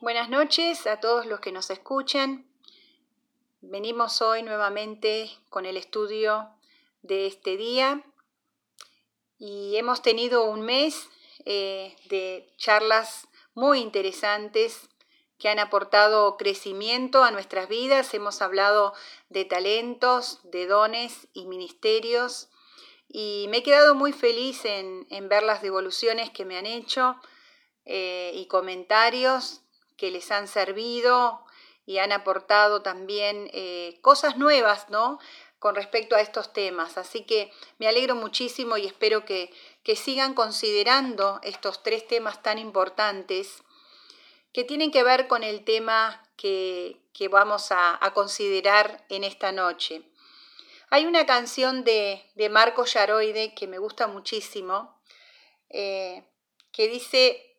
[0.00, 2.48] Buenas noches a todos los que nos escuchan.
[3.60, 6.50] Venimos hoy nuevamente con el estudio
[7.02, 8.04] de este día
[9.38, 11.08] y hemos tenido un mes
[11.46, 14.88] eh, de charlas muy interesantes
[15.36, 18.14] que han aportado crecimiento a nuestras vidas.
[18.14, 18.94] Hemos hablado
[19.30, 22.50] de talentos, de dones y ministerios
[23.08, 27.16] y me he quedado muy feliz en, ver las devoluciones que me han hecho
[27.84, 29.62] eh, y comentarios
[29.98, 31.44] que les han servido
[31.84, 35.18] y han aportado también eh, cosas nuevas, ¿no?
[35.58, 36.96] Con respecto a estos temas.
[36.96, 39.52] Así que me alegro muchísimo y espero que,
[39.96, 43.62] sigan considerando estos tres temas tan importantes
[44.52, 50.02] que tienen que ver con el tema que, vamos a, considerar en esta noche.
[50.90, 55.00] Hay una canción de, Marco Yaroide que me gusta muchísimo,
[55.70, 56.22] eh,
[56.70, 57.56] que dice,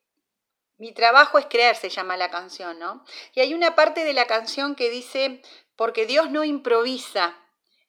[0.79, 3.03] mi trabajo es creer, se llama la canción, ¿no?
[3.35, 5.41] Y hay una parte de la canción que dice,
[5.75, 7.37] porque Dios no improvisa,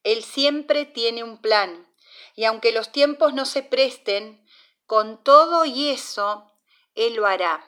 [0.02, 1.86] Él siempre tiene un plan.
[2.34, 4.44] Y aunque los tiempos no se presten,
[4.86, 6.52] con todo y eso,
[6.96, 7.64] Él lo hará.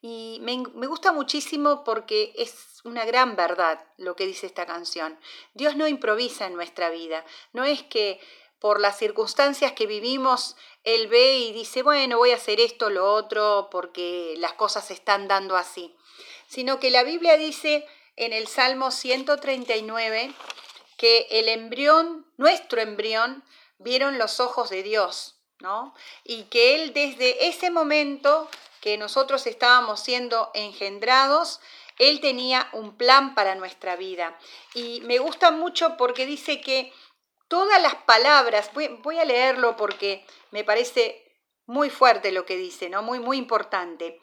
[0.00, 5.20] Y me, me, gusta muchísimo porque es una gran verdad lo que dice esta canción.
[5.54, 7.24] Dios no improvisa en nuestra vida.
[7.52, 8.20] No es que
[8.58, 13.12] por las circunstancias que vivimos, él ve y dice, bueno, voy a hacer esto, lo
[13.12, 15.94] otro, porque las cosas se están dando así.
[16.48, 20.32] Sino que la Biblia dice en el Salmo 139
[20.96, 23.44] que el embrión, nuestro embrión,
[23.78, 25.94] vieron los ojos de Dios, ¿no?
[26.24, 28.48] Y que Él desde ese momento
[28.80, 31.60] que nosotros estábamos siendo engendrados,
[31.98, 34.36] Él tenía un plan para nuestra vida.
[34.74, 36.92] Y me gusta mucho porque dice que
[37.52, 41.36] todas las palabras, voy, a leerlo porque me parece
[41.66, 43.02] muy fuerte lo que dice, ¿no?
[43.02, 44.18] Muy, muy importante.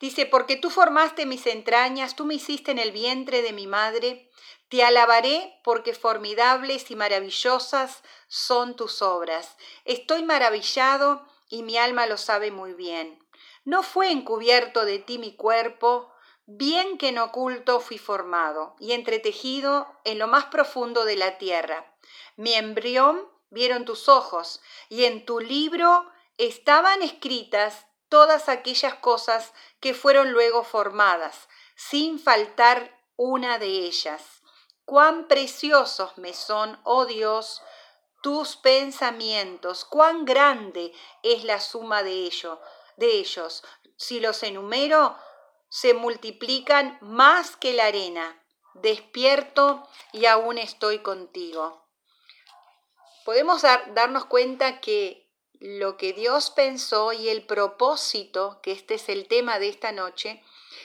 [0.00, 4.28] Dice, porque tú formaste mis entrañas, tú me hiciste en el vientre de mi madre,
[4.68, 9.56] te alabaré porque formidables y maravillosas son tus obras.
[9.86, 13.18] Estoy maravillado y mi alma lo sabe muy bien.
[13.64, 16.12] No fue encubierto de ti mi cuerpo,
[16.44, 21.93] bien que en oculto fui formado y entretejido en lo más profundo de la tierra.
[22.36, 29.94] Mi embrión vieron tus ojos, y en tu libro estaban escritas todas aquellas cosas que
[29.94, 34.42] fueron luego formadas, sin faltar una de ellas.
[34.84, 37.62] Cuán preciosos me son, oh Dios,
[38.22, 42.58] tus pensamientos, cuán grande es la suma de ellos,
[42.96, 43.62] de ellos.
[43.96, 45.16] Si los enumero,
[45.68, 48.42] se multiplican más que la arena.
[48.74, 51.83] Despierto y aún estoy contigo
[53.24, 55.24] podemos darnos cuenta que
[55.60, 60.42] lo que Dios pensó y el propósito, que este es el tema de esta noche,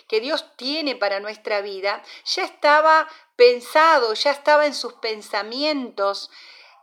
[0.07, 6.31] que Dios tiene para nuestra vida, ya estaba pensado, ya estaba en sus pensamientos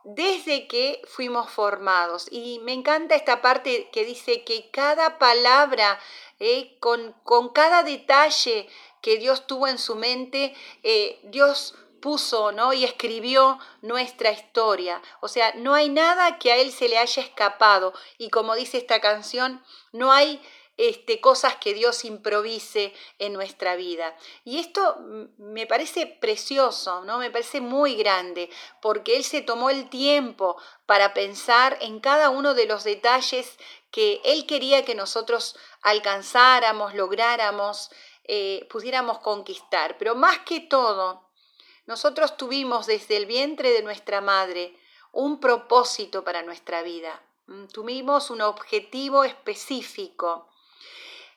[0.05, 2.28] desde que fuimos formados.
[2.31, 5.99] Y me encanta esta parte que dice que cada palabra,
[6.39, 8.69] eh, con, con, cada detalle
[9.03, 11.75] que Dios tuvo en su mente, eh, Dios
[12.06, 12.72] puso ¿no?
[12.72, 15.03] y escribió nuestra historia.
[15.21, 17.93] O sea, no hay nada que a él se le haya escapado.
[18.17, 20.41] Y como dice esta canción, no hay
[20.77, 24.16] este, cosas que Dios improvise en nuestra vida.
[24.45, 24.99] Y esto
[25.39, 27.19] me parece precioso, ¿no?
[27.19, 28.50] Me parece muy grande,
[28.81, 30.56] porque Él se tomó el tiempo
[30.87, 33.59] para pensar en cada uno de los detalles
[33.91, 37.91] que Él quería que nosotros alcanzáramos, lográramos,
[38.22, 39.99] eh, pudiéramos conquistar.
[39.99, 41.25] Pero más que todo,
[41.86, 44.74] nosotros tuvimos desde el vientre de nuestra madre
[45.12, 47.22] un propósito para nuestra vida.
[47.47, 50.48] Mm, tuvimos un objetivo específico.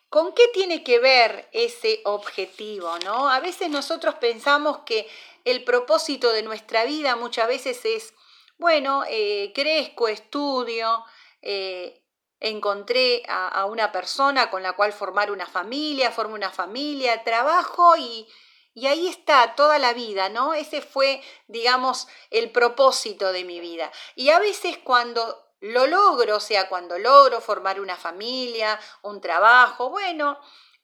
[0.10, 2.98] ¿Con qué tiene que ver ese objetivo?
[3.06, 3.30] ¿no?
[3.30, 5.08] A veces nosotros pensamos que
[5.46, 8.14] el propósito de nuestra vida muchas veces es,
[8.58, 11.06] bueno, eh, crezco, estudio,
[11.44, 12.02] eh,
[12.40, 17.96] encontré a, a, una persona con la cual formar una familia, formo una familia, trabajo
[17.98, 18.28] y,
[18.74, 20.54] y ahí está toda la vida, ¿no?
[20.54, 23.92] Ese fue, digamos, el propósito de mi vida.
[24.16, 29.90] Y a veces cuando lo logro, o sea, cuando logro formar una familia, un trabajo,
[29.90, 30.40] bueno,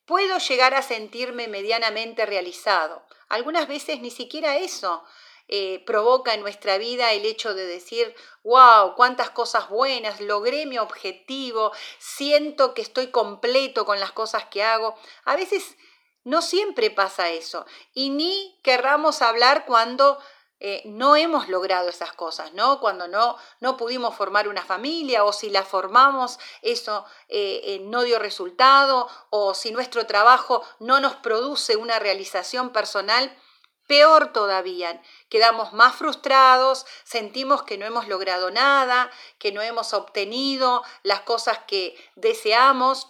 [0.06, 3.04] puedo llegar a sentirme medianamente realizado.
[3.30, 5.04] Algunas veces ni siquiera eso
[5.48, 10.78] eh, provoca en nuestra vida el hecho de decir, wow, cuántas cosas buenas, logré mi
[10.78, 14.96] objetivo, siento que estoy completo con las cosas que hago.
[15.24, 15.78] A veces
[16.26, 17.66] no siempre pasa eso.
[17.94, 20.20] Y ni querramos hablar cuando
[20.60, 22.80] eh, no hemos logrado esas cosas, ¿no?
[22.80, 28.04] Cuando no, no pudimos formar una familia o si la formamos, eso eh, eh, no
[28.04, 33.38] dio resultado o si nuestro trabajo no nos produce una realización personal,
[33.86, 40.84] peor todavía, quedamos más frustrados, sentimos que no hemos logrado nada, que no hemos obtenido
[41.04, 43.10] las cosas que deseamos,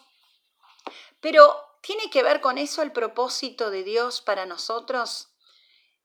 [1.21, 5.29] pero ¿tiene que ver con eso el propósito de Dios para nosotros?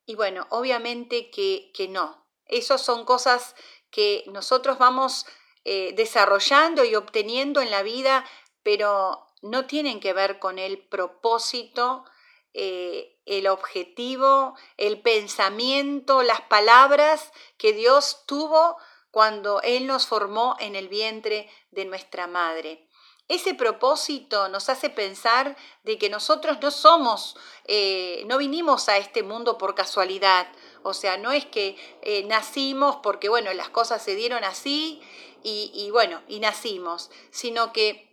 [0.05, 2.27] Y bueno, obviamente que, no.
[2.45, 3.55] Esas son cosas
[3.91, 5.25] que nosotros vamos
[5.65, 8.27] eh, desarrollando y obteniendo en la vida,
[8.63, 12.05] pero no tienen que ver con el propósito,
[12.53, 18.77] eh, el objetivo, el pensamiento, las palabras que Dios tuvo
[19.11, 22.90] cuando Él nos formó en el vientre de nuestra madre.
[23.31, 29.23] Ese propósito nos hace pensar de que nosotros no somos, eh, no vinimos a este
[29.23, 30.49] mundo por casualidad.
[30.83, 35.01] O sea, no es que eh, nacimos porque, bueno, las cosas se dieron así
[35.45, 38.11] y, y bueno, y nacimos, sino que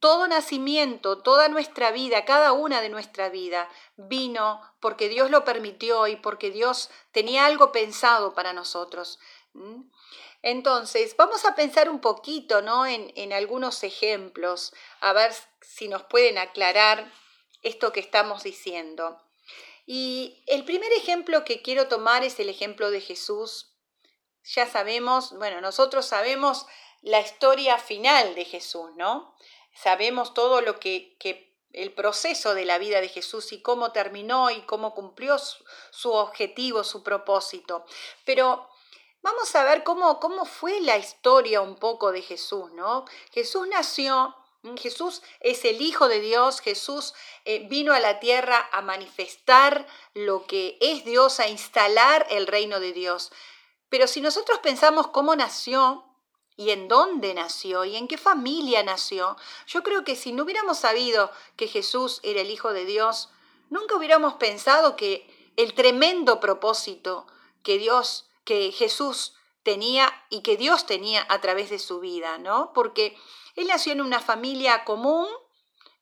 [0.00, 6.08] todo nacimiento, toda nuestra vida, cada una de nuestra vida vino porque Dios lo permitió
[6.08, 9.18] y porque Dios tenía algo pensado para nosotros.
[10.48, 12.86] Entonces, vamos a pensar un poquito ¿no?
[12.86, 17.12] en, algunos ejemplos, a ver si nos pueden aclarar
[17.64, 19.20] esto que estamos diciendo.
[19.86, 23.74] Y el primer ejemplo que quiero tomar es el ejemplo de Jesús.
[24.44, 26.66] Ya sabemos, bueno, nosotros sabemos
[27.02, 29.36] la historia final de Jesús, ¿no?
[29.74, 34.52] Sabemos todo lo que, que el proceso de la vida de Jesús y cómo terminó
[34.52, 37.84] y cómo cumplió su, su objetivo, su propósito.
[38.24, 38.70] Pero
[39.26, 43.06] Vamos a ver cómo, cómo fue la historia un poco de Jesús, ¿no?
[43.32, 44.36] Jesús nació,
[44.76, 47.12] Jesús es el Hijo de Dios, Jesús
[47.44, 49.84] eh, vino a la tierra a manifestar
[50.14, 53.32] lo que es Dios, a instalar el reino de Dios.
[53.88, 56.04] Pero si nosotros pensamos cómo nació,
[56.56, 59.36] y en dónde nació y en qué familia nació,
[59.66, 63.28] yo creo que si no hubiéramos sabido que Jesús era el Hijo de Dios,
[63.70, 67.26] nunca hubiéramos pensado que el tremendo propósito
[67.64, 72.72] que Dios que Jesús tenía y que Dios tenía a través de su vida, ¿no?
[72.72, 73.18] Porque
[73.56, 75.26] él nació en una familia común,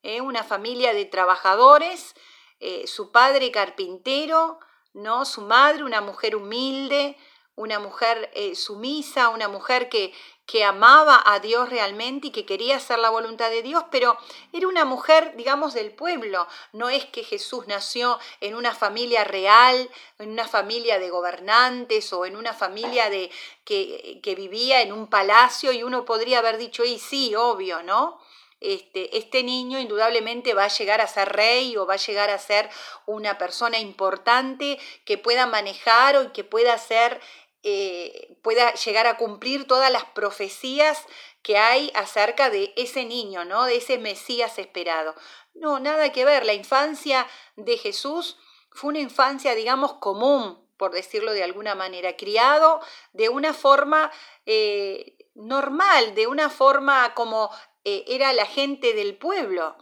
[0.03, 0.21] ¿eh?
[0.21, 2.15] una familia de trabajadores,
[2.61, 4.61] eh, su padre carpintero,
[4.93, 5.25] ¿no?
[5.25, 7.17] Su madre una mujer humilde,
[7.57, 10.13] una mujer eh, sumisa, una mujer que,
[10.47, 14.19] que amaba a Dios realmente y que quería hacer la voluntad de Dios, pero
[14.53, 16.47] era una mujer, digamos, del pueblo.
[16.73, 19.89] No es que Jesús nació en una familia real,
[20.19, 23.31] en una familia de gobernantes o en una familia de,
[23.65, 28.21] que, que vivía en un palacio y uno podría haber dicho, y sí, obvio, ¿no?
[28.65, 32.39] Este, este, niño indudablemente va a llegar a ser rey o va a llegar a
[32.39, 32.71] ser
[33.05, 37.21] una persona importante que pueda manejar o que pueda ser
[37.67, 41.07] eh, pueda llegar a cumplir todas las profecías
[41.43, 43.65] que hay acerca de ese niño, ¿no?
[43.65, 45.15] De ese Mesías esperado.
[45.55, 46.45] No, nada que ver.
[46.45, 47.27] La infancia
[47.57, 48.37] de Jesús
[48.71, 52.81] fue una infancia, digamos, común, por decirlo de alguna manera, criado
[53.15, 54.13] de una forma
[54.45, 57.51] eh, normal, de una forma como
[57.85, 59.77] eh, era la gente del pueblo.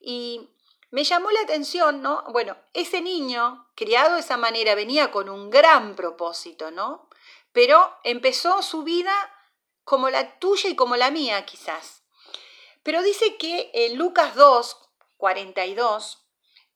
[0.00, 0.50] Y
[0.90, 2.24] me llamó la atención, ¿no?
[2.32, 7.08] Bueno, ese niño, criado de esa manera, venía con un gran propósito, ¿no?
[7.52, 9.12] Pero empezó su vida
[9.84, 12.02] como la tuya y como la mía quizás.
[12.82, 14.76] Pero dice que en Lucas 2,
[15.16, 16.26] 42,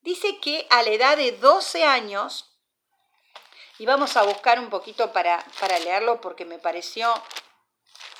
[0.02, 2.56] dice que a la edad de 12 años,
[3.78, 7.12] y vamos a buscar un poquito para, para leerlo porque me pareció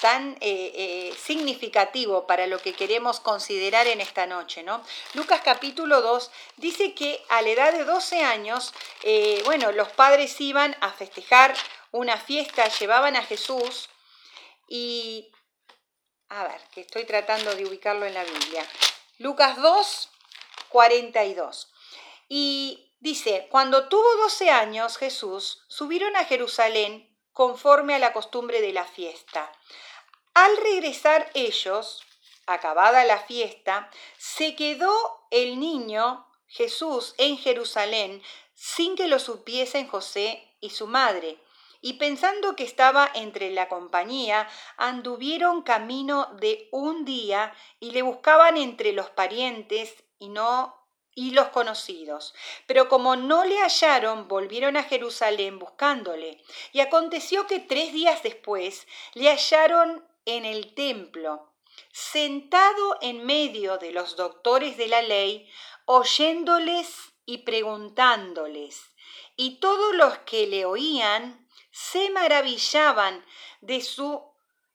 [0.01, 4.83] tan eh, eh, significativo para lo que queremos considerar en esta noche, ¿no?
[5.15, 10.39] Lucas capítulo 2 dice que a la edad de 12 años, eh, bueno, los padres
[10.41, 11.55] iban a festejar
[11.93, 13.89] una fiesta, llevaban a Jesús
[14.69, 15.31] y,
[16.29, 18.67] a ver, que estoy tratando de ubicarlo en la Biblia.
[19.19, 20.11] Lucas 2,
[20.69, 21.73] 42.
[22.29, 28.73] Y dice, cuando tuvo 12 años Jesús, subieron a Jerusalén conforme a la costumbre de
[28.73, 29.53] la fiesta.
[30.35, 32.03] Al regresar ellos,
[32.47, 38.23] acabada la fiesta, se quedó el niño Jesús en Jerusalén
[38.55, 41.39] sin que lo supiesen José y su madre
[41.81, 48.57] y pensando que estaba entre la compañía, anduvieron camino de un día y le buscaban
[48.57, 50.75] entre los parientes y no
[51.15, 52.35] y los conocidos.
[52.67, 56.43] Pero como no le hallaron, volvieron a Jerusalén buscándole.
[56.73, 61.53] Y aconteció que tres días después le hallaron en el templo,
[61.93, 65.51] sentado en medio de los doctores de la ley,
[65.87, 68.93] oyéndoles y preguntándoles.
[69.39, 71.46] y todos los que le oían
[71.77, 73.23] se maravillaban
[73.61, 74.25] de su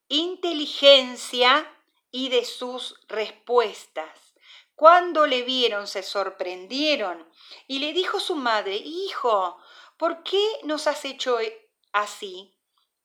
[0.08, 1.67] inteligencia
[2.12, 4.36] y de sus respuestas.
[4.75, 7.27] Cuando le vieron se sorprendieron
[7.67, 9.58] y le dijo su madre, Hijo,
[9.98, 11.39] ¿por qué nos has hecho
[11.91, 12.53] así?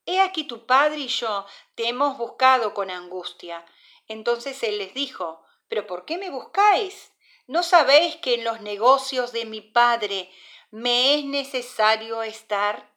[0.05, 3.65] He aquí tu padre y yo te hemos buscado con angustia.
[4.07, 7.13] Entonces él les dijo, ¿pero por qué me buscáis?
[7.47, 10.31] ¿No sabéis que en los negocios de mi padre
[10.69, 12.95] me es necesario estar?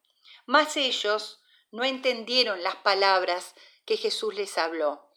[0.51, 1.39] Mas ellos
[1.71, 3.55] no entendieron las palabras
[3.85, 5.09] que Jesús les habló.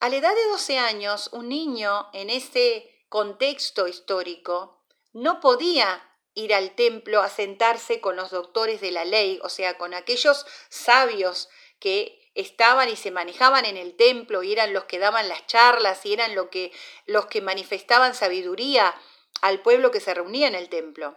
[0.00, 6.04] A la edad de 12 años, un niño en este contexto histórico no podía
[6.34, 10.44] ir al templo a sentarse con los doctores de la ley, o sea, con aquellos
[10.68, 15.46] sabios que estaban y se manejaban en el templo y eran los que daban las
[15.46, 16.72] charlas y eran que,
[17.06, 19.00] los que manifestaban sabiduría
[19.42, 21.16] al pueblo que se reunía en el templo.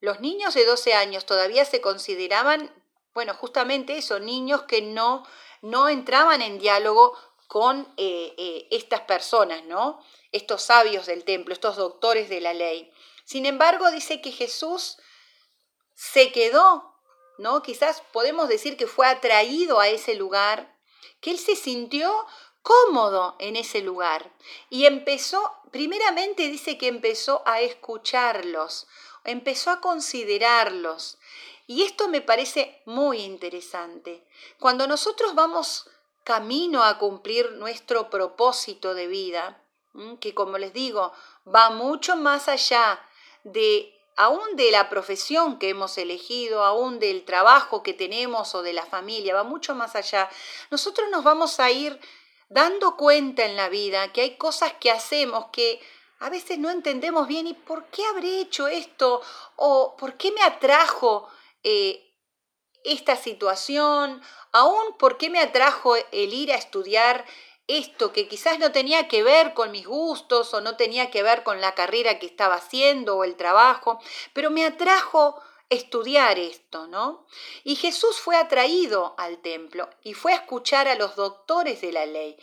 [0.00, 2.72] Los niños de 12 años todavía se consideraban,
[3.14, 5.26] bueno, justamente eso, niños que no,
[5.62, 7.16] no entraban en diálogo
[7.48, 10.00] con eh, eh, estas personas, ¿no?
[10.32, 12.92] Estos sabios del templo, estos doctores de la ley.
[13.24, 14.98] Sin embargo, dice que Jesús
[15.94, 16.94] se quedó,
[17.38, 17.62] ¿no?
[17.62, 20.76] Quizás podemos decir que fue atraído a ese lugar,
[21.20, 22.26] que él se sintió
[22.62, 24.32] cómodo en ese lugar
[24.70, 28.88] y empezó, primeramente dice que empezó a escucharlos,
[29.26, 31.18] empezó a considerarlos.
[31.66, 34.24] Y esto me parece muy interesante.
[34.58, 35.90] Cuando nosotros vamos
[36.24, 39.60] camino a cumplir nuestro propósito de vida,
[40.20, 41.12] que como les digo,
[41.46, 43.00] va mucho más allá
[43.44, 48.72] de aún de la profesión que hemos elegido, aún del trabajo que tenemos o de
[48.72, 50.28] la familia, va mucho más allá.
[50.70, 52.00] Nosotros nos vamos a ir
[52.48, 55.80] dando cuenta en la vida que hay cosas que hacemos que
[56.18, 59.20] a veces no entendemos bien y por qué habré hecho esto
[59.56, 61.28] o por qué me atrajo
[61.62, 62.02] eh,
[62.84, 67.24] esta situación, aún por qué me atrajo el ir a estudiar
[67.68, 71.42] esto que quizás no tenía que ver con mis gustos o no tenía que ver
[71.42, 73.98] con la carrera que estaba haciendo o el trabajo,
[74.32, 77.26] pero me atrajo estudiar esto, ¿no?
[77.64, 82.06] Y Jesús fue atraído al templo y fue a escuchar a los doctores de la
[82.06, 82.38] ley.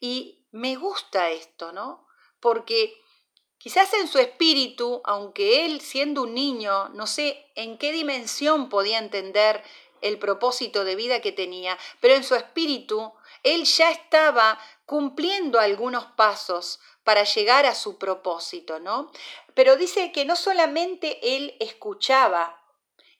[0.00, 2.06] Y me gusta esto, ¿no?
[2.40, 2.98] Porque
[3.62, 8.98] quizás en su espíritu, aunque él siendo un niño, no sé en qué dimensión podía
[8.98, 9.62] entender
[10.00, 13.12] el propósito de vida que tenía, pero en su espíritu
[13.44, 19.12] él ya estaba cumpliendo algunos pasos para llegar a su propósito, ¿no?
[19.54, 22.60] Pero dice que no solamente él escuchaba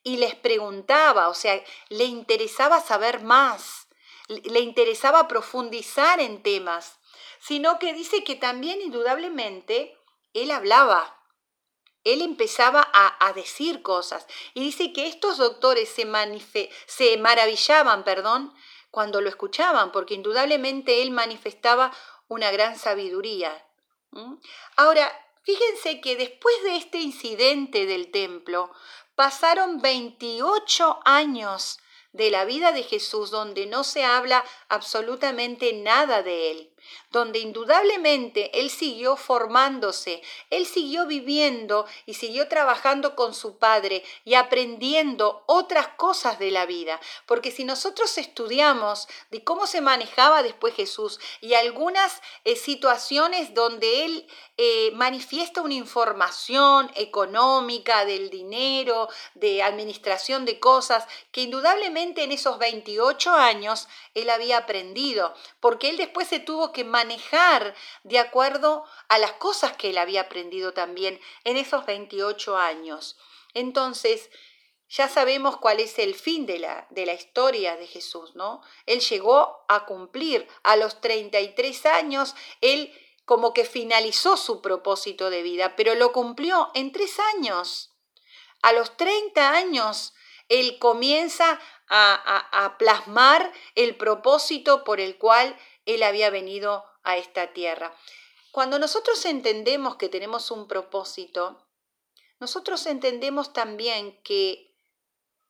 [0.02, 3.86] y les preguntaba, o sea, le interesaba saber más,
[4.26, 6.98] le interesaba profundizar en temas,
[7.40, 9.96] sino que dice que también indudablemente
[10.34, 11.18] él hablaba,
[12.04, 14.26] él empezaba a, decir cosas.
[14.54, 18.52] Y dice que estos doctores se, se maravillaban, perdón,
[18.90, 21.92] cuando lo escuchaban, porque indudablemente él manifestaba
[22.28, 23.66] una gran sabiduría.
[24.76, 25.10] Ahora,
[25.44, 28.70] fíjense que después de este incidente del templo,
[29.14, 31.78] pasaron 28 años
[32.12, 36.71] de la vida de Jesús donde no se habla absolutamente nada de él
[37.10, 44.34] donde indudablemente él siguió formándose, él siguió viviendo y siguió trabajando con su padre y
[44.34, 47.00] aprendiendo otras cosas de la vida.
[47.26, 54.04] Porque si nosotros estudiamos de cómo se manejaba después Jesús y algunas eh, situaciones donde
[54.04, 62.32] él eh, manifiesta una información económica del dinero, de administración de cosas, que indudablemente en
[62.32, 67.74] esos 28 años él había aprendido, porque él después se tuvo que manejar
[68.04, 73.16] de acuerdo a las cosas que él había aprendido también en esos 28 años.
[73.54, 74.30] Entonces,
[74.88, 78.60] ya sabemos cuál es el fin de la, de la historia de Jesús, ¿no?
[78.84, 82.92] Él llegó a cumplir a los 33 años, él
[83.24, 87.94] como que finalizó su propósito de vida, pero lo cumplió en tres años.
[88.60, 90.12] A los 30 años,
[90.48, 91.58] él comienza
[91.88, 97.94] a, a plasmar el propósito por el cual él había venido a esta tierra.
[98.52, 101.66] Cuando nosotros entendemos que tenemos un propósito,
[102.38, 104.74] nosotros entendemos también que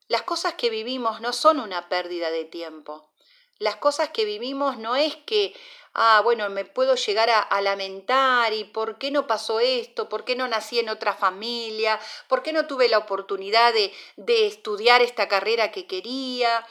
[0.09, 3.11] las cosas que vivimos no son una pérdida de tiempo.
[3.59, 5.55] Las cosas que vivimos no es que,
[5.95, 10.37] ah, bueno, me puedo llegar a, lamentar y por qué no pasó esto, por qué
[10.37, 11.99] no nací en otra familia,
[12.29, 16.67] por qué no tuve la oportunidad de, de estudiar esta carrera que quería,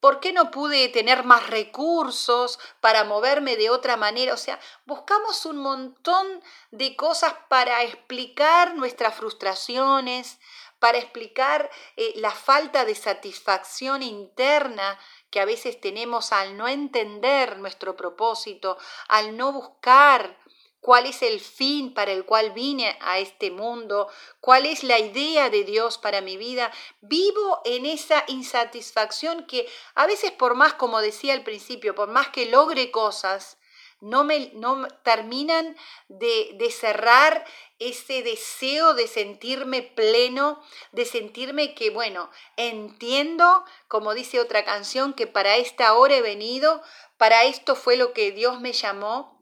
[0.00, 4.34] ¿Por qué no pude tener más recursos para moverme de otra manera?
[4.34, 6.40] O sea, buscamos un montón
[6.70, 10.38] de cosas para explicar nuestras frustraciones,
[10.78, 14.98] para explicar eh, la falta de satisfacción interna
[15.30, 18.78] que a veces tenemos al no entender nuestro propósito,
[19.08, 20.38] al no buscar
[20.80, 24.08] cuál es el fin para el cual vine a este mundo,
[24.40, 26.72] cuál es la idea de Dios para mi vida.
[27.00, 32.28] Vivo en esa insatisfacción que a veces por más, como decía al principio, por más
[32.28, 33.58] que logre cosas,
[34.00, 35.76] no me no terminan
[36.08, 37.44] de, de cerrar
[37.80, 45.26] ese deseo de sentirme pleno, de sentirme que, bueno, entiendo, como dice otra canción, que
[45.26, 46.82] para esta hora he venido,
[47.16, 49.37] para esto fue lo que Dios me llamó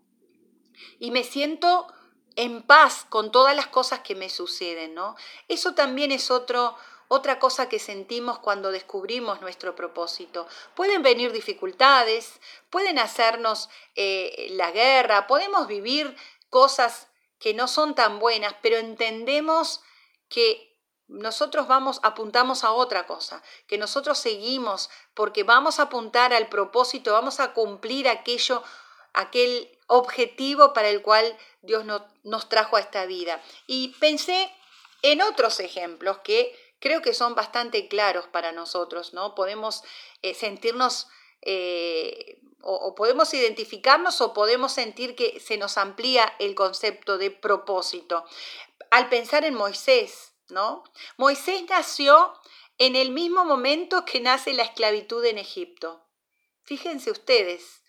[0.99, 1.87] y me siento
[2.37, 5.17] en paz con todas las cosas que me suceden, ¿no?
[5.49, 6.77] Eso también es otro,
[7.09, 10.47] otra cosa que sentimos cuando descubrimos nuestro propósito.
[10.75, 12.41] Pueden venir dificultades,
[12.71, 16.15] pueden hacernos eh, la guerra, podemos vivir
[16.51, 19.83] cosas que no son tan buenas, pero entendemos
[20.29, 20.67] que
[21.09, 27.13] nosotros vamos, apuntamos a otra cosa, que nosotros seguimos porque vamos a apuntar al propósito,
[27.13, 28.63] vamos a cumplir aquello,
[29.17, 31.85] aquel objetivo para el cual Dios
[32.23, 33.43] nos trajo a esta vida.
[33.67, 34.53] Y pensé
[35.03, 39.35] en otros ejemplos que creo que son bastante claros para nosotros, ¿no?
[39.35, 39.83] Podemos
[40.23, 41.09] eh, sentirnos
[41.43, 48.25] eh, o, podemos identificarnos o podemos sentir que se nos amplía el concepto de propósito.
[48.91, 50.85] Al pensar en Moisés, ¿no?
[51.17, 52.35] Moisés nació
[52.79, 56.05] en el mismo momento que nace la esclavitud en Egipto.
[56.65, 57.83] Fíjense ustedes,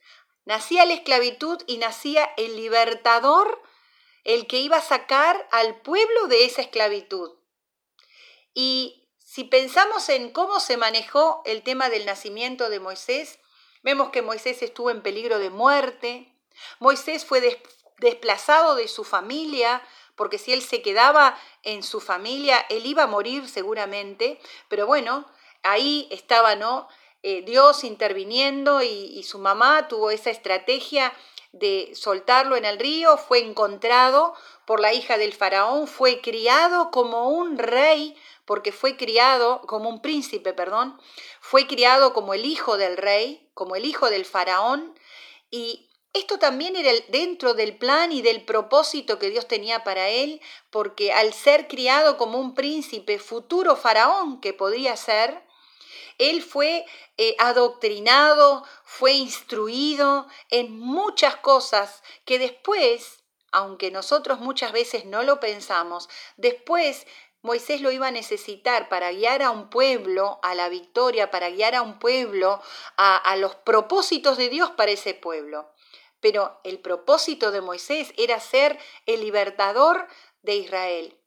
[0.48, 3.62] nacía la esclavitud y nacía el libertador,
[4.24, 7.38] el que iba a sacar al pueblo de esa esclavitud.
[8.56, 13.38] Y si pensamos en cómo se manejó el tema del nacimiento de Moisés,
[13.88, 16.34] Vemos que Moisés estuvo en peligro de muerte.
[16.80, 17.62] Moisés fue
[18.00, 19.82] desplazado de su familia,
[20.18, 24.42] porque si él se quedaba en su familia, él iba a morir seguramente.
[24.68, 25.26] Pero bueno,
[25.64, 26.90] ahí estaba, ¿no?
[27.30, 31.12] Eh, Dios interviniendo y, y su mamá tuvo esa estrategia
[31.52, 34.34] de soltarlo en el río, fue encontrado
[34.66, 38.16] por la hija del faraón, fue criado como un rey,
[38.46, 40.98] porque fue criado como un príncipe, perdón,
[41.42, 44.98] fue criado como el hijo del rey, como el hijo del faraón,
[45.52, 50.40] y esto también era dentro del plan y del propósito que Dios tenía para él,
[50.70, 55.46] porque al ser criado como un príncipe, futuro faraón que podía ser,
[56.18, 56.86] él fue
[57.18, 65.40] eh, adoctrinado, fue instruido en muchas cosas que después, aunque nosotros muchas veces no lo
[65.40, 67.06] pensamos, después
[67.44, 71.76] Moisés lo iba a necesitar para guiar a un pueblo a la victoria, para guiar
[71.76, 72.62] a un pueblo
[72.98, 75.72] a, los propósitos de Dios para ese pueblo.
[76.20, 80.08] Pero el propósito de Moisés era ser el libertador
[80.42, 81.18] de Israel.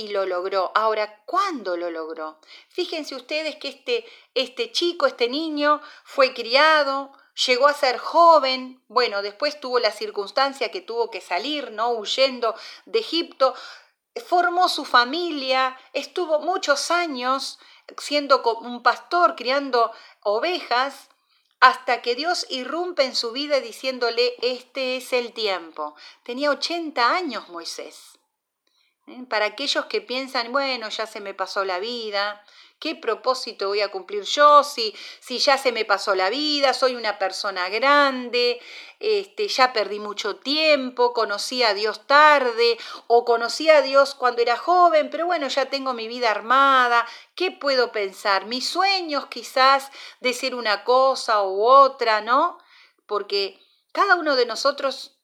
[0.00, 0.72] Y lo logró.
[0.74, 2.38] Ahora, ¿cuándo lo logró?
[2.70, 7.12] Fíjense ustedes que este, este chico, este niño, fue criado,
[7.46, 11.90] llegó a ser joven, bueno, después tuvo la circunstancia que tuvo que salir, ¿no?
[11.90, 12.54] Huyendo
[12.86, 13.54] de Egipto,
[14.26, 17.58] formó su familia, estuvo muchos años
[17.98, 21.10] siendo un pastor, criando ovejas,
[21.60, 25.94] hasta que Dios irrumpe en su vida diciéndole, este es el tiempo.
[26.22, 28.19] Tenía 80 años Moisés.
[29.06, 29.24] ¿Eh?
[29.28, 32.44] Para aquellos que piensan, bueno, ya se me pasó la vida,
[32.80, 36.96] ¿Qué propósito voy a cumplir yo si, si ya se me pasó la vida, soy
[36.96, 38.58] una persona grande,
[38.98, 44.56] este, ya perdí mucho tiempo, conocí a Dios tarde o conocí a Dios cuando era
[44.56, 48.46] joven, pero bueno, ya tengo mi vida armada, ¿qué puedo pensar?
[48.46, 52.56] Mis sueños quizás de ser una cosa u otra, ¿no?
[53.04, 53.60] Porque
[53.92, 55.20] cada uno de nosotros,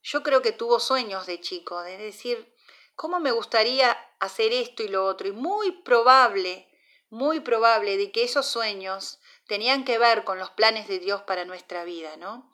[0.00, 2.54] yo creo que tuvo sueños de chico, de decir,
[3.00, 5.26] ¿cómo me gustaría hacer esto y lo otro?
[5.26, 6.66] Y muy probable
[7.10, 11.44] muy probable de que esos sueños tenían que ver con los planes de Dios para
[11.44, 12.48] nuestra vida, ¿no?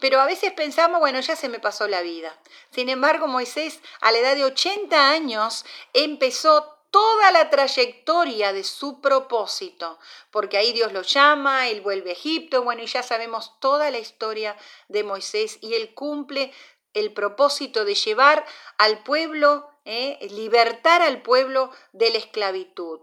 [0.00, 2.36] Pero a veces pensamos, bueno, ya se me pasó la vida.
[2.70, 9.00] Sin embargo, Moisés a la edad de 80 años empezó toda la trayectoria de su
[9.00, 9.98] propósito,
[10.30, 13.98] porque ahí Dios lo llama, él vuelve a Egipto, bueno, y ya sabemos toda la
[13.98, 14.56] historia
[14.88, 16.52] de Moisés y él cumple
[16.94, 18.44] el propósito de llevar
[18.78, 23.00] al pueblo, eh, libertar al pueblo de la esclavitud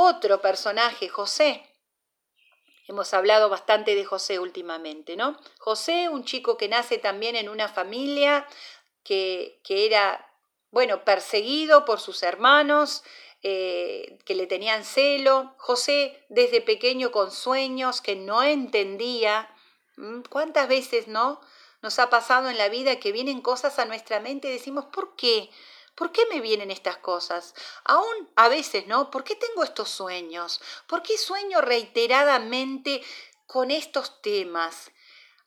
[0.00, 1.62] otro personaje, José.
[2.88, 5.38] Hemos hablado bastante de José últimamente, ¿no?
[5.58, 8.46] José, un chico que nace también en una familia
[9.04, 10.26] que, que era,
[10.70, 13.04] bueno, perseguido por sus hermanos,
[13.42, 15.54] eh, que le tenían celo.
[15.58, 19.54] José desde pequeño con sueños que no entendía.
[20.30, 21.40] ¿Cuántas veces, no?
[21.82, 25.16] Nos ha pasado en la vida que vienen cosas a nuestra mente y decimos, ¿por
[25.16, 25.50] qué?
[25.94, 27.54] ¿Por qué me vienen estas cosas?
[27.84, 29.10] Aún a veces, ¿no?
[29.10, 30.60] ¿Por qué tengo estos sueños?
[30.86, 33.02] ¿Por qué sueño reiteradamente
[33.46, 34.90] con estos temas?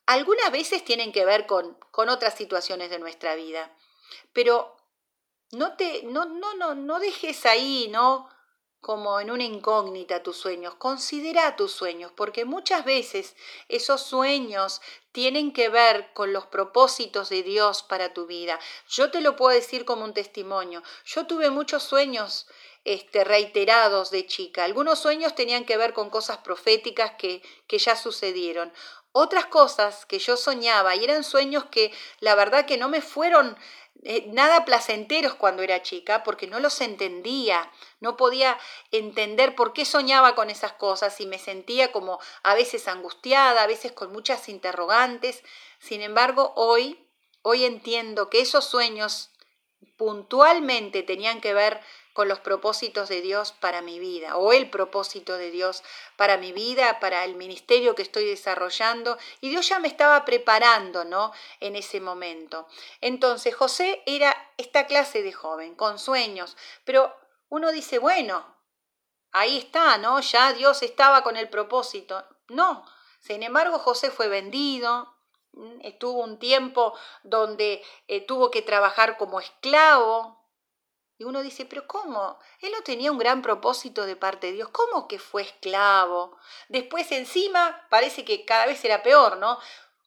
[0.05, 3.71] Algunas veces tienen que ver con, con otras situaciones de nuestra vida,
[4.33, 4.75] pero
[5.51, 8.29] no te, no, no, no, no dejes ahí, ¿no?
[8.83, 10.75] Como en una incógnita tus sueños.
[10.75, 13.33] Considera tus sueños, porque muchas veces
[13.69, 14.81] esos sueños
[15.13, 18.59] tienen que ver con los propósitos de Dios para tu vida.
[18.89, 20.83] Yo te lo puedo decir como un testimonio.
[21.05, 22.45] Yo tuve muchos sueños
[22.83, 24.65] este, reiterados de chica.
[24.65, 28.73] Algunos sueños tenían que ver con cosas proféticas que, que ya sucedieron.
[29.13, 33.55] Otras cosas que yo soñaba y eran sueños que la verdad que no me fueron
[34.05, 37.71] eh, nada placenteros cuando era chica, porque no los entendía,
[38.03, 38.59] no podía
[38.91, 43.67] entender por qué soñaba con esas cosas y me sentía como a veces angustiada, a
[43.67, 45.41] veces con muchas interrogantes.
[45.79, 47.07] Sin embargo, hoy,
[47.43, 49.29] hoy entiendo que esos sueños
[49.97, 51.79] puntualmente tenían que ver
[52.11, 55.81] con los propósitos de Dios para mi vida, o el propósito de Dios
[56.15, 61.05] para mi vida, para el ministerio que estoy desarrollando, y Dios ya me estaba preparando,
[61.05, 61.31] ¿no?
[61.59, 62.67] En ese momento.
[63.01, 67.15] Entonces, José era esta clase de joven, con sueños, pero
[67.53, 68.43] uno dice, bueno,
[69.31, 70.19] ahí está, ¿no?
[70.21, 72.25] Ya Dios estaba con el propósito.
[72.47, 72.83] No,
[73.19, 75.15] sin embargo, José fue vendido,
[75.81, 80.43] estuvo un tiempo donde eh, tuvo que trabajar como esclavo,
[81.19, 82.39] y uno dice, pero ¿cómo?
[82.59, 84.69] Él no tenía un gran propósito de parte de Dios.
[84.69, 86.35] ¿Cómo que fue esclavo?
[86.69, 89.59] Después encima parece que cada vez era peor, ¿no?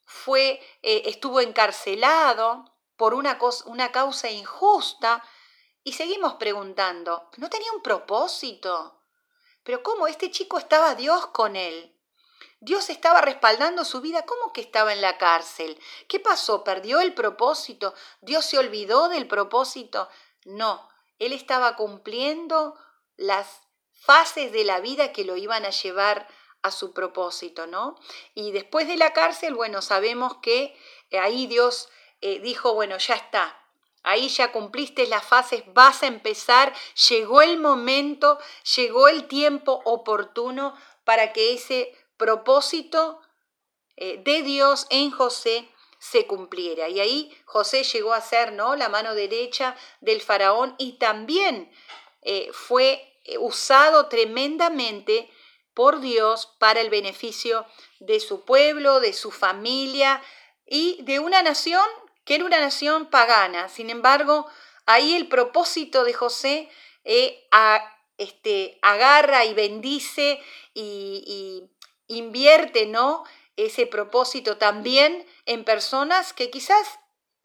[0.04, 2.64] Fue, eh, estuvo encarcelado
[2.96, 5.22] por una, cosa, una causa injusta
[5.86, 9.04] y seguimos preguntando, ¿no tenía un propósito?
[9.62, 10.08] Pero ¿cómo?
[10.08, 11.96] Este chico estaba Dios con él.
[12.58, 14.26] Dios estaba respaldando su vida.
[14.26, 15.80] ¿Cómo que estaba en la cárcel?
[16.08, 16.64] ¿Qué pasó?
[16.64, 17.94] ¿Perdió el propósito?
[18.20, 20.08] ¿Dios se olvidó del propósito?
[20.44, 20.88] No,
[21.20, 22.76] él estaba cumpliendo
[23.16, 26.26] las fases de la vida que lo iban a llevar
[26.62, 27.94] a su propósito, ¿no?
[28.34, 30.76] Y después de la cárcel, bueno, sabemos que
[31.10, 31.90] eh, ahí Dios
[32.22, 33.65] eh, dijo, bueno, ya está,
[34.06, 36.72] ahí ya cumpliste las fases, vas a empezar,
[37.08, 38.38] llegó el momento,
[38.76, 43.20] llegó el tiempo oportuno para que ese propósito
[43.96, 46.88] eh, de Dios en José se cumpliera.
[46.88, 48.76] Y ahí José llegó a ser ¿no?
[48.76, 51.72] la mano derecha del faraón y también
[52.22, 55.28] eh, fue eh, usado tremendamente
[55.74, 57.66] por Dios para el beneficio
[57.98, 60.22] de su pueblo, de su familia
[60.64, 61.84] y de una nación
[62.26, 63.70] que era una nación pagana.
[63.70, 64.46] Sin embargo,
[64.84, 66.68] ahí el propósito de José
[67.04, 67.48] eh,
[68.18, 70.42] este, agarra y bendice
[70.74, 71.70] y,
[72.08, 73.24] y invierte ¿no?
[73.56, 76.98] ese propósito también en personas que quizás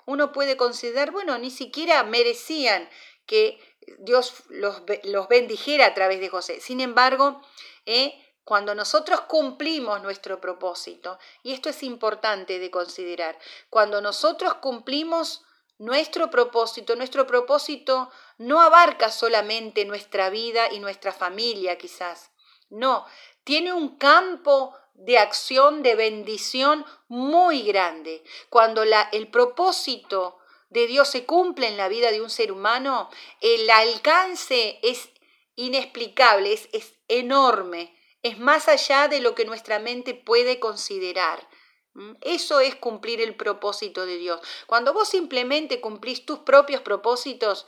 [0.05, 2.89] uno puede considerar, bueno, ni siquiera merecían
[3.25, 3.59] que
[3.99, 6.59] Dios los, los bendijera a través de José.
[6.59, 7.41] Sin embargo,
[7.85, 13.37] eh, cuando nosotros cumplimos nuestro propósito, y esto es importante de considerar,
[13.69, 15.43] cuando nosotros cumplimos
[15.77, 22.31] nuestro propósito, nuestro propósito no abarca solamente nuestra vida y nuestra familia quizás,
[22.69, 23.05] no,
[23.43, 28.23] tiene un campo de acción, de bendición muy grande.
[28.49, 30.37] Cuando la, el propósito
[30.69, 33.09] de Dios se cumple en la vida de un ser humano,
[33.41, 35.09] el alcance es
[35.55, 41.47] inexplicable, es, es enorme, es más allá de lo que nuestra mente puede considerar.
[42.21, 44.39] Eso es cumplir el propósito de Dios.
[44.65, 47.65] Cuando vos simplemente cumplís tus propios propósitos,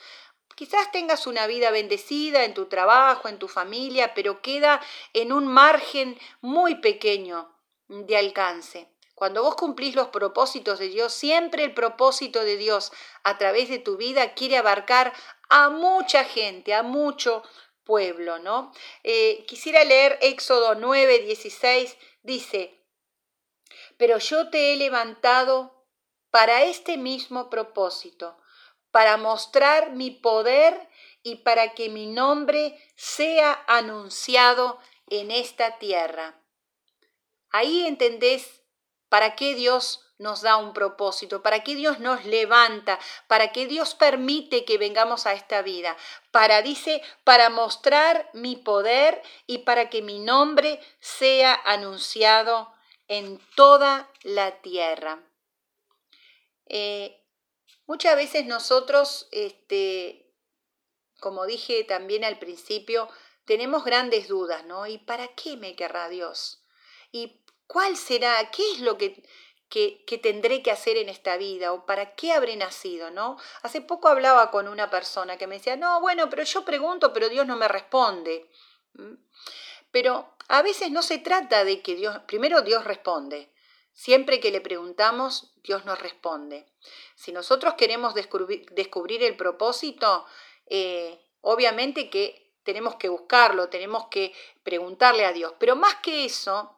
[0.55, 4.81] Quizás tengas una vida bendecida en tu trabajo, en tu familia, pero queda
[5.13, 7.49] en un margen muy pequeño
[7.87, 8.87] de alcance.
[9.15, 12.91] Cuando vos cumplís los propósitos de Dios, siempre el propósito de Dios
[13.23, 15.13] a través de tu vida quiere abarcar
[15.49, 17.43] a mucha gente, a mucho
[17.83, 18.71] pueblo, ¿no?
[19.03, 22.79] Eh, quisiera leer Éxodo 9, 16, dice,
[23.97, 25.85] pero yo te he levantado
[26.31, 28.37] para este mismo propósito
[28.93, 30.87] para mostrar mi poder
[31.23, 36.39] y para que mi nombre sea anunciado en esta tierra.
[37.49, 38.61] Ahí entendés
[39.09, 43.95] para qué Dios nos da un propósito, para qué Dios nos levanta, para qué Dios
[43.95, 45.97] permite que vengamos a esta vida.
[46.31, 52.73] Para, dice, para mostrar mi poder y para que mi nombre sea anunciado
[53.07, 55.21] en toda la tierra.
[56.67, 57.19] Eh,
[57.85, 60.33] Muchas veces nosotros, este,
[61.19, 63.09] como dije también al principio,
[63.45, 64.87] tenemos grandes dudas, ¿no?
[64.87, 66.63] ¿Y para qué me querrá Dios?
[67.11, 68.49] ¿Y cuál será?
[68.51, 69.21] ¿Qué es lo que,
[69.73, 73.37] que, tendré que hacer en esta vida o para qué habré nacido, ¿no?
[73.63, 77.27] Hace poco hablaba con una persona que me decía, no, bueno, pero yo pregunto, pero
[77.27, 78.47] Dios no me responde.
[78.93, 79.15] ¿Mm?
[79.89, 83.51] Pero a veces no se trata de que Dios, primero Dios responde,
[83.95, 86.65] Siempre que le preguntamos, Dios nos responde.
[87.15, 90.25] Si nosotros queremos descubrir, el propósito,
[90.65, 94.33] eh, obviamente que tenemos que buscarlo, tenemos que
[94.63, 95.53] preguntarle a Dios.
[95.59, 96.75] Pero más que eso,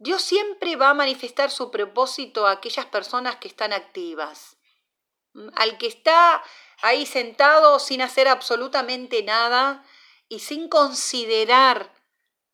[0.00, 4.56] Dios siempre va a manifestar su propósito a aquellas personas que están activas.
[5.34, 6.42] Mm, al que está
[6.80, 9.84] ahí sentado sin hacer absolutamente nada
[10.26, 11.94] y sin considerar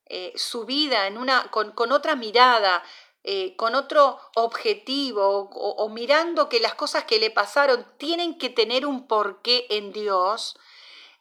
[0.06, 2.82] eh, su vida en una, con, con otra mirada,
[3.22, 8.86] eh, con otro objetivo o, mirando que las cosas que le pasaron tienen que tener
[8.86, 10.58] un porqué en Dios,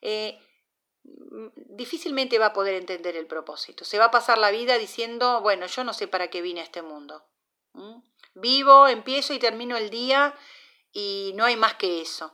[0.02, 0.40] eh,
[1.56, 3.86] difícilmente va a poder entender el propósito.
[3.86, 6.64] Se va a pasar la vida diciendo, bueno, yo no sé para qué vine a
[6.64, 7.26] este mundo.
[8.34, 10.36] Vivo, empiezo y termino el día
[10.92, 12.34] y no hay más que eso.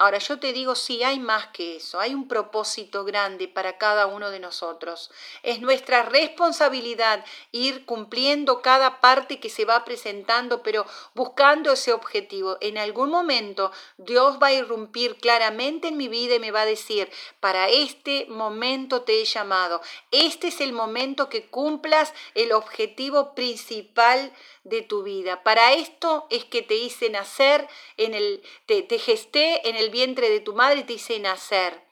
[0.00, 4.06] Ahora yo te digo, sí, hay más que eso, hay un propósito grande para cada
[4.06, 5.10] uno de nosotros.
[5.42, 12.56] Es nuestra responsabilidad ir cumpliendo cada parte que se va presentando, pero buscando ese objetivo.
[12.62, 16.66] En algún momento Dios va a irrumpir claramente en mi vida y me va a
[16.66, 19.82] decir, para este momento te he llamado.
[20.12, 25.42] Este es el momento que cumplas el objetivo principal de tu vida.
[25.42, 30.28] Para esto es que te hice nacer, en el, te, te gesté en el vientre
[30.28, 31.82] de tu madre y te hice nacer.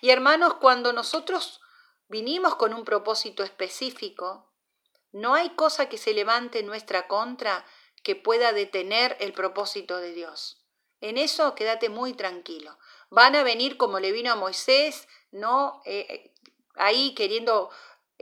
[0.00, 1.60] Y hermanos, cuando nosotros
[2.08, 4.50] vinimos con un propósito específico,
[5.12, 7.66] no hay cosa que se levante en nuestra contra
[8.02, 10.64] que pueda detener el propósito de Dios.
[11.00, 12.78] En eso quédate muy tranquilo.
[13.10, 15.82] Van a venir como le vino a Moisés, ¿no?
[15.84, 16.34] Eh, eh,
[16.76, 17.70] ahí queriendo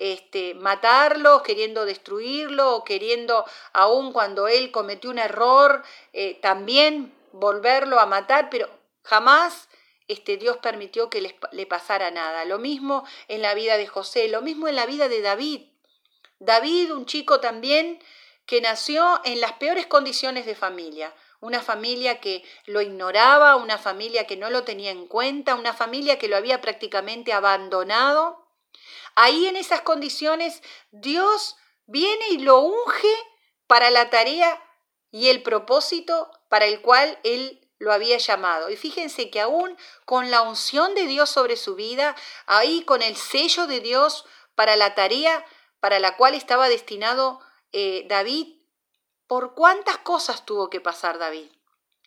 [0.01, 5.85] este, matarlo, queriendo destruirlo, o queriendo, aun cuando él cometió un error,
[6.15, 8.69] eh, también volverlo a matar, pero
[9.05, 9.69] jamás
[10.09, 12.47] este, Dios permitió que le pasara nada.
[12.47, 15.69] Lo mismo en la vida de José, lo mismo en la vida de David.
[16.39, 18.03] David, un chico también
[18.47, 24.27] que nació en las peores condiciones de familia, una familia que lo ignoraba, una familia
[24.27, 28.40] que no lo tenía en cuenta, una familia que lo había prácticamente abandonado
[29.23, 33.15] Ahí en esas condiciones Dios viene y lo unge
[33.67, 34.59] para la tarea
[35.11, 38.71] y el propósito para el cual Él lo había llamado.
[38.71, 43.15] Y fíjense que aún con la unción de Dios sobre su vida, ahí con el
[43.15, 45.45] sello de Dios para la tarea
[45.81, 47.41] para la cual estaba destinado
[47.73, 48.57] eh, David,
[49.27, 51.51] ¿por cuántas cosas tuvo que pasar David?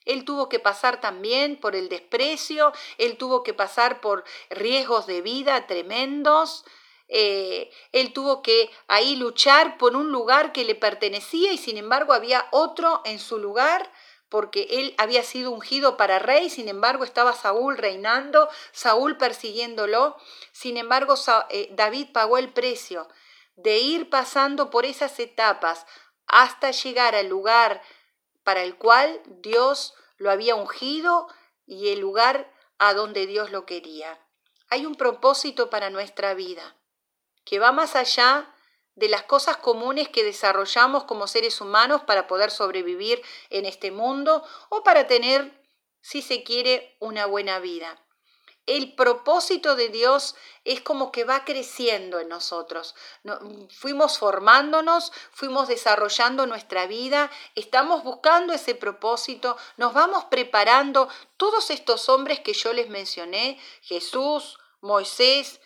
[0.05, 5.21] Él tuvo que pasar también por el desprecio, él tuvo que pasar por riesgos de
[5.21, 6.65] vida tremendos,
[7.07, 12.13] eh, él tuvo que ahí luchar por un lugar que le pertenecía y sin embargo
[12.13, 13.91] había otro en su lugar
[14.29, 20.17] porque él había sido ungido para rey, sin embargo estaba Saúl reinando, Saúl persiguiéndolo,
[20.51, 21.13] sin embargo
[21.49, 23.07] eh, David pagó el precio
[23.57, 25.85] de ir pasando por esas etapas
[26.25, 27.83] hasta llegar al lugar
[28.43, 31.27] para el cual Dios lo había ungido
[31.67, 34.19] y el lugar a donde Dios lo quería.
[34.69, 36.75] Hay un propósito para nuestra vida
[37.45, 38.49] que va más allá
[38.95, 44.43] de las cosas comunes que desarrollamos como seres humanos para poder sobrevivir en este mundo
[44.69, 45.51] o para tener,
[46.01, 47.99] si se quiere, una buena vida.
[48.65, 52.95] El propósito de Dios es como que va creciendo en nosotros.
[53.69, 61.09] Fuimos formándonos, fuimos desarrollando nuestra vida, estamos buscando ese propósito, nos vamos preparando.
[61.35, 65.59] Todos estos hombres que yo les mencioné, Jesús, Moisés,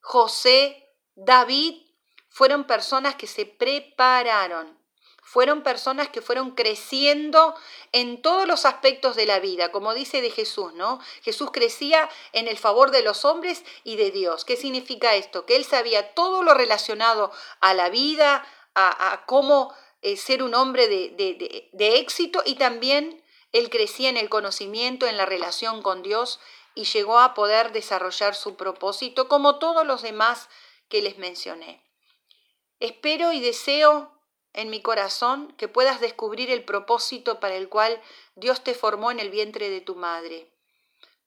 [0.00, 0.87] José,
[1.20, 1.82] David
[2.28, 4.78] fueron personas que se prepararon,
[5.20, 7.56] fueron personas que fueron creciendo
[7.90, 11.00] en todos los aspectos de la vida, como dice de Jesús, ¿no?
[11.22, 14.44] Jesús crecía en el favor de los hombres y de Dios.
[14.44, 15.44] ¿Qué significa esto?
[15.44, 20.86] Que él sabía todo lo relacionado a la vida, a, cómo eh, ser un hombre
[20.86, 26.38] de, de éxito y también él crecía en el conocimiento, en la relación con Dios
[26.76, 30.48] y llegó a poder desarrollar su propósito como todos los demás
[30.88, 31.82] que les mencioné.
[32.80, 34.12] Espero y deseo
[34.52, 38.00] en mi corazón que puedas descubrir el propósito para el cual
[38.34, 40.50] Dios te formó en el vientre de tu madre,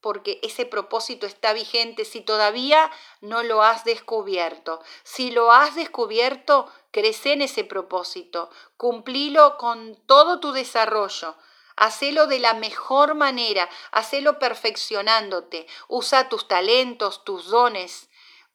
[0.01, 4.81] porque ese propósito está vigente si todavía no lo has descubierto.
[5.03, 11.35] Si lo has descubierto, crece en ese propósito, cumplilo con todo tu desarrollo.
[11.77, 18.09] Hacelo de la mejor manera, hacelo perfeccionándote, usa tus talentos, tus dones,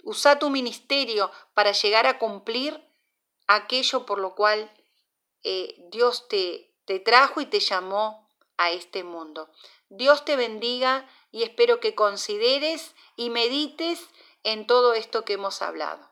[0.07, 2.81] Usa tu ministerio para llegar a cumplir
[3.49, 4.73] aquello por lo cual
[5.43, 9.51] eh, Dios te, te trajo y te llamó a este mundo.
[9.89, 13.99] Dios te bendiga y espero que consideres y medites
[14.45, 16.09] en todo esto que hemos hablado.